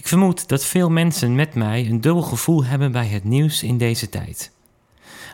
Ik 0.00 0.08
vermoed 0.08 0.48
dat 0.48 0.64
veel 0.64 0.90
mensen 0.90 1.34
met 1.34 1.54
mij 1.54 1.86
een 1.86 2.00
dubbel 2.00 2.22
gevoel 2.22 2.64
hebben 2.64 2.92
bij 2.92 3.06
het 3.06 3.24
nieuws 3.24 3.62
in 3.62 3.78
deze 3.78 4.08
tijd. 4.08 4.52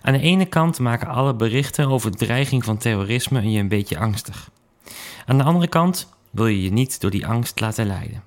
Aan 0.03 0.13
de 0.13 0.21
ene 0.21 0.47
kant 0.47 0.79
maken 0.79 1.09
alle 1.09 1.35
berichten 1.35 1.89
over 1.89 2.11
de 2.11 2.17
dreiging 2.17 2.65
van 2.65 2.77
terrorisme 2.77 3.51
je 3.51 3.59
een 3.59 3.69
beetje 3.69 3.99
angstig. 3.99 4.51
Aan 5.27 5.39
de 5.39 5.45
andere 5.45 5.69
kant 5.69 6.09
wil 6.31 6.47
je 6.47 6.63
je 6.63 6.73
niet 6.73 7.01
door 7.01 7.11
die 7.11 7.27
angst 7.27 7.61
laten 7.61 7.87
leiden. 7.87 8.23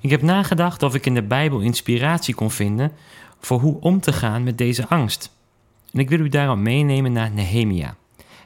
Ik 0.00 0.10
heb 0.10 0.22
nagedacht 0.22 0.82
of 0.82 0.94
ik 0.94 1.06
in 1.06 1.14
de 1.14 1.22
Bijbel 1.22 1.60
inspiratie 1.60 2.34
kon 2.34 2.50
vinden 2.50 2.92
voor 3.40 3.60
hoe 3.60 3.80
om 3.80 4.00
te 4.00 4.12
gaan 4.12 4.42
met 4.42 4.58
deze 4.58 4.88
angst. 4.88 5.32
En 5.92 5.98
ik 5.98 6.08
wil 6.08 6.20
u 6.20 6.28
daarom 6.28 6.62
meenemen 6.62 7.12
naar 7.12 7.30
Nehemia, 7.30 7.96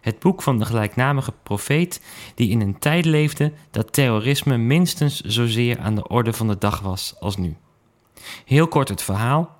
het 0.00 0.18
boek 0.18 0.42
van 0.42 0.58
de 0.58 0.64
gelijknamige 0.64 1.32
profeet 1.42 2.02
die 2.34 2.50
in 2.50 2.60
een 2.60 2.78
tijd 2.78 3.04
leefde 3.04 3.52
dat 3.70 3.92
terrorisme 3.92 4.56
minstens 4.56 5.20
zozeer 5.20 5.78
aan 5.78 5.94
de 5.94 6.08
orde 6.08 6.32
van 6.32 6.48
de 6.48 6.58
dag 6.58 6.80
was 6.80 7.14
als 7.20 7.36
nu. 7.36 7.56
Heel 8.44 8.68
kort 8.68 8.88
het 8.88 9.02
verhaal. 9.02 9.58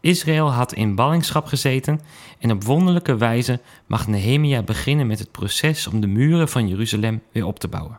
Israël 0.00 0.52
had 0.52 0.72
in 0.72 0.94
ballingschap 0.94 1.46
gezeten 1.46 2.00
en 2.38 2.50
op 2.50 2.64
wonderlijke 2.64 3.16
wijze 3.16 3.60
mag 3.86 4.06
Nehemia 4.06 4.62
beginnen 4.62 5.06
met 5.06 5.18
het 5.18 5.30
proces 5.30 5.86
om 5.86 6.00
de 6.00 6.06
muren 6.06 6.48
van 6.48 6.68
Jeruzalem 6.68 7.22
weer 7.32 7.46
op 7.46 7.58
te 7.58 7.68
bouwen. 7.68 7.98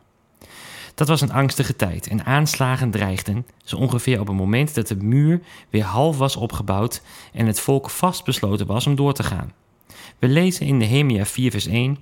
Dat 0.96 1.08
was 1.08 1.21
een 1.21 1.32
angstige 1.32 1.76
tijd 1.76 2.08
en 2.08 2.26
aanslagen 2.26 2.91
dreigden, 2.91 3.46
zo 3.63 3.76
ongeveer 3.76 4.20
op 4.20 4.27
het 4.27 4.35
moment 4.35 4.76
dat 4.76 4.88
de 4.88 4.96
muur 4.96 5.41
weer 5.70 5.84
half 5.84 6.18
was 6.18 6.35
opgebouwd 6.35 7.02
en 7.34 7.46
het 7.46 7.60
volk 7.60 7.90
vastbesloten 7.90 8.68
was 8.68 8.88
om 8.88 8.96
door 8.96 9.13
te 9.13 9.23
gaan. 9.23 9.54
We 10.20 10.28
lezen 10.28 10.66
in 10.66 10.78
Nehemia 10.78 11.26
4 11.26 11.52
vers 11.52 11.68
1 11.68 11.98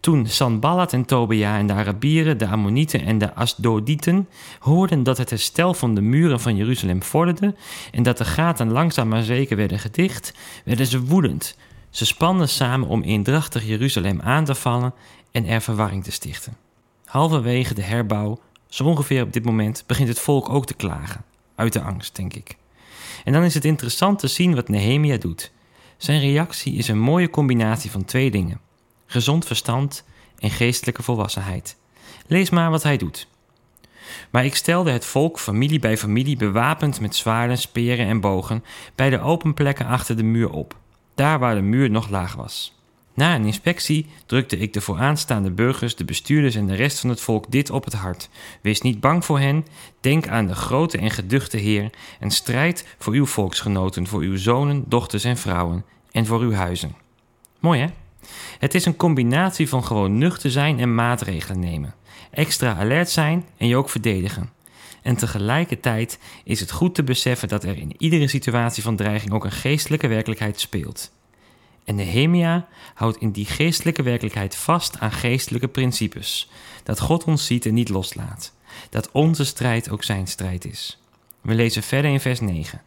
toen 0.00 0.26
Sanballat 0.26 0.92
en 0.92 1.04
Tobia 1.04 1.58
en 1.58 1.66
de 1.66 1.72
Arabieren, 1.72 2.38
de 2.38 2.46
Ammonieten 2.46 3.04
en 3.04 3.18
de 3.18 3.34
Asdodieten 3.34 4.28
hoorden 4.58 5.02
dat 5.02 5.18
het 5.18 5.30
herstel 5.30 5.74
van 5.74 5.94
de 5.94 6.00
muren 6.00 6.40
van 6.40 6.56
Jeruzalem 6.56 7.02
vorderde 7.02 7.54
en 7.92 8.02
dat 8.02 8.18
de 8.18 8.24
gaten 8.24 8.72
langzaam 8.72 9.08
maar 9.08 9.22
zeker 9.22 9.56
werden 9.56 9.78
gedicht, 9.78 10.34
werden 10.64 10.86
ze 10.86 11.04
woedend. 11.04 11.56
Ze 11.90 12.06
spannen 12.06 12.48
samen 12.48 12.88
om 12.88 13.02
eendrachtig 13.02 13.66
Jeruzalem 13.66 14.20
aan 14.20 14.44
te 14.44 14.54
vallen 14.54 14.94
en 15.30 15.46
er 15.46 15.60
verwarring 15.60 16.04
te 16.04 16.12
stichten. 16.12 16.56
Halverwege 17.04 17.74
de 17.74 17.82
herbouw, 17.82 18.40
zo 18.68 18.84
ongeveer 18.84 19.22
op 19.22 19.32
dit 19.32 19.44
moment, 19.44 19.84
begint 19.86 20.08
het 20.08 20.18
volk 20.18 20.48
ook 20.48 20.66
te 20.66 20.74
klagen. 20.74 21.24
Uit 21.54 21.72
de 21.72 21.80
angst, 21.80 22.16
denk 22.16 22.34
ik. 22.34 22.56
En 23.24 23.32
dan 23.32 23.42
is 23.42 23.54
het 23.54 23.64
interessant 23.64 24.18
te 24.18 24.26
zien 24.28 24.54
wat 24.54 24.68
Nehemia 24.68 25.16
doet. 25.16 25.52
Zijn 26.00 26.20
reactie 26.20 26.74
is 26.74 26.88
een 26.88 26.98
mooie 26.98 27.30
combinatie 27.30 27.90
van 27.90 28.04
twee 28.04 28.30
dingen: 28.30 28.60
gezond 29.06 29.46
verstand 29.46 30.04
en 30.38 30.50
geestelijke 30.50 31.02
volwassenheid. 31.02 31.76
Lees 32.26 32.50
maar 32.50 32.70
wat 32.70 32.82
hij 32.82 32.96
doet. 32.96 33.28
Maar 34.30 34.44
ik 34.44 34.54
stelde 34.54 34.90
het 34.90 35.04
volk 35.04 35.38
familie 35.38 35.78
bij 35.78 35.96
familie 35.96 36.36
bewapend 36.36 37.00
met 37.00 37.16
zwaarden, 37.16 37.58
speren 37.58 38.06
en 38.06 38.20
bogen 38.20 38.64
bij 38.94 39.10
de 39.10 39.20
open 39.20 39.54
plekken 39.54 39.86
achter 39.86 40.16
de 40.16 40.22
muur 40.22 40.50
op, 40.50 40.76
daar 41.14 41.38
waar 41.38 41.54
de 41.54 41.60
muur 41.60 41.90
nog 41.90 42.08
laag 42.08 42.34
was. 42.34 42.79
Na 43.20 43.34
een 43.34 43.44
inspectie 43.44 44.06
drukte 44.26 44.58
ik 44.58 44.72
de 44.72 44.80
vooraanstaande 44.80 45.50
burgers, 45.50 45.96
de 45.96 46.04
bestuurders 46.04 46.54
en 46.54 46.66
de 46.66 46.74
rest 46.74 47.00
van 47.00 47.10
het 47.10 47.20
volk 47.20 47.50
dit 47.50 47.70
op 47.70 47.84
het 47.84 47.92
hart. 47.92 48.28
Wees 48.60 48.80
niet 48.80 49.00
bang 49.00 49.24
voor 49.24 49.38
hen, 49.38 49.66
denk 50.00 50.28
aan 50.28 50.46
de 50.46 50.54
grote 50.54 50.98
en 50.98 51.10
geduchte 51.10 51.56
Heer 51.56 51.90
en 52.20 52.30
strijd 52.30 52.86
voor 52.98 53.12
uw 53.12 53.26
volksgenoten, 53.26 54.06
voor 54.06 54.20
uw 54.20 54.36
zonen, 54.36 54.84
dochters 54.86 55.24
en 55.24 55.36
vrouwen 55.36 55.84
en 56.10 56.26
voor 56.26 56.40
uw 56.40 56.52
huizen. 56.52 56.94
Mooi 57.58 57.80
hè? 57.80 57.86
Het 58.58 58.74
is 58.74 58.84
een 58.84 58.96
combinatie 58.96 59.68
van 59.68 59.84
gewoon 59.84 60.18
nuchter 60.18 60.50
zijn 60.50 60.78
en 60.78 60.94
maatregelen 60.94 61.58
nemen. 61.58 61.94
Extra 62.30 62.76
alert 62.76 63.10
zijn 63.10 63.44
en 63.56 63.66
je 63.66 63.76
ook 63.76 63.90
verdedigen. 63.90 64.50
En 65.02 65.16
tegelijkertijd 65.16 66.18
is 66.44 66.60
het 66.60 66.70
goed 66.70 66.94
te 66.94 67.02
beseffen 67.02 67.48
dat 67.48 67.64
er 67.64 67.76
in 67.76 67.94
iedere 67.98 68.28
situatie 68.28 68.82
van 68.82 68.96
dreiging 68.96 69.32
ook 69.32 69.44
een 69.44 69.52
geestelijke 69.52 70.08
werkelijkheid 70.08 70.60
speelt. 70.60 71.10
En 71.90 71.96
Nehemia 71.96 72.66
houdt 72.94 73.16
in 73.16 73.30
die 73.30 73.44
geestelijke 73.44 74.02
werkelijkheid 74.02 74.56
vast 74.56 74.98
aan 74.98 75.12
geestelijke 75.12 75.68
principes. 75.68 76.50
Dat 76.82 77.00
God 77.00 77.24
ons 77.24 77.46
ziet 77.46 77.66
en 77.66 77.74
niet 77.74 77.88
loslaat. 77.88 78.52
Dat 78.90 79.10
onze 79.12 79.44
strijd 79.44 79.90
ook 79.90 80.02
zijn 80.02 80.26
strijd 80.26 80.64
is. 80.64 81.02
We 81.40 81.54
lezen 81.54 81.82
verder 81.82 82.10
in 82.10 82.20
vers 82.20 82.40
9. 82.40 82.82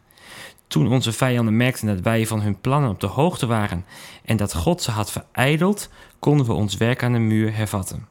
Toen 0.66 0.92
onze 0.92 1.12
vijanden 1.12 1.56
merkten 1.56 1.86
dat 1.86 2.00
wij 2.00 2.26
van 2.26 2.40
hun 2.40 2.60
plannen 2.60 2.90
op 2.90 3.00
de 3.00 3.06
hoogte 3.06 3.46
waren 3.46 3.84
en 4.24 4.36
dat 4.36 4.54
God 4.54 4.82
ze 4.82 4.90
had 4.90 5.10
verijdeld, 5.12 5.88
konden 6.18 6.46
we 6.46 6.52
ons 6.52 6.76
werk 6.76 7.02
aan 7.02 7.12
de 7.12 7.18
muur 7.18 7.56
hervatten. 7.56 8.08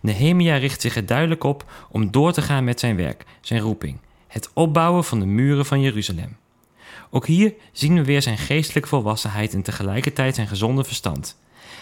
Nehemia 0.00 0.56
richt 0.56 0.80
zich 0.80 0.96
er 0.96 1.06
duidelijk 1.06 1.44
op 1.44 1.72
om 1.90 2.10
door 2.10 2.32
te 2.32 2.42
gaan 2.42 2.64
met 2.64 2.80
zijn 2.80 2.96
werk, 2.96 3.24
zijn 3.40 3.60
roeping, 3.60 3.98
het 4.26 4.50
opbouwen 4.52 5.04
van 5.04 5.20
de 5.20 5.26
muren 5.26 5.66
van 5.66 5.80
Jeruzalem. 5.80 6.36
Ook 7.10 7.26
hier 7.26 7.54
zien 7.72 7.94
we 7.94 8.04
weer 8.04 8.22
zijn 8.22 8.38
geestelijke 8.38 8.88
volwassenheid 8.88 9.54
en 9.54 9.62
tegelijkertijd 9.62 10.34
zijn 10.34 10.48
gezonde 10.48 10.84
verstand. 10.84 11.36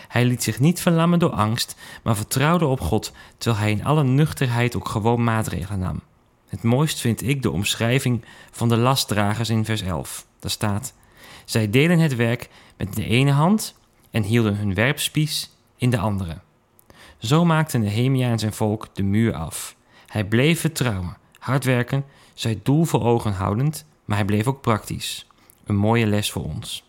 Hij 0.09 0.25
liet 0.25 0.43
zich 0.43 0.61
niet 0.61 0.81
verlammen 0.81 1.19
door 1.19 1.31
angst, 1.31 1.77
maar 2.03 2.17
vertrouwde 2.17 2.67
op 2.67 2.81
God, 2.81 3.13
terwijl 3.39 3.63
hij 3.63 3.71
in 3.71 3.85
alle 3.85 4.05
nuchterheid 4.05 4.77
ook 4.77 4.89
gewoon 4.89 5.25
maatregelen 5.25 5.79
nam. 5.79 6.01
Het 6.49 6.63
mooist 6.63 7.01
vind 7.01 7.23
ik 7.23 7.43
de 7.43 7.51
omschrijving 7.51 8.25
van 8.51 8.69
de 8.69 8.77
lastdragers 8.77 9.49
in 9.49 9.65
vers 9.65 9.81
11. 9.81 10.27
Daar 10.39 10.51
staat: 10.51 10.95
Zij 11.45 11.71
deden 11.71 11.99
het 11.99 12.17
werk 12.17 12.49
met 12.77 12.95
de 12.95 13.05
ene 13.05 13.31
hand 13.31 13.75
en 14.11 14.23
hielden 14.23 14.57
hun 14.57 14.75
werpspies 14.75 15.51
in 15.77 15.91
de 15.91 15.99
andere. 15.99 16.39
Zo 17.19 17.45
maakte 17.45 17.79
Nehemia 17.79 18.31
en 18.31 18.39
zijn 18.39 18.53
volk 18.53 18.89
de 18.93 19.03
muur 19.03 19.35
af. 19.35 19.77
Hij 20.07 20.25
bleef 20.25 20.61
vertrouwen, 20.61 21.17
hard 21.39 21.65
werken, 21.65 22.05
zijn 22.35 22.61
doel 22.63 22.85
voor 22.85 23.03
ogen 23.03 23.33
houdend, 23.33 23.87
maar 24.09 24.17
hij 24.17 24.27
bleef 24.27 24.47
ook 24.47 24.61
praktisch. 24.61 25.27
Een 25.65 25.77
mooie 25.77 26.07
les 26.07 26.33
voor 26.33 26.45
ons. 26.45 26.88